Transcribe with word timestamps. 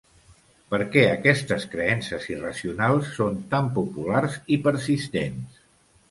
Per 0.69 0.77
què 0.93 1.01
aquestes 1.09 1.65
creences 1.73 2.23
irracionals 2.35 3.11
són 3.17 3.37
tan 3.51 3.69
populars 3.75 4.39
i 4.57 4.57
persistents? 4.69 5.61